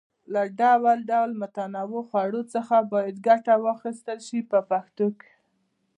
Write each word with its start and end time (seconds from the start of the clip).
له 0.33 0.41
ډول 0.61 0.97
ډول 1.11 1.31
متنوعو 1.41 1.99
خوړو 2.09 2.41
څخه 2.53 2.75
باید 2.91 3.15
ګټه 3.27 3.53
واخیستل 3.65 4.19
شي 4.27 4.39
په 4.51 4.59
پښتو 4.71 5.07
کې. 5.19 5.31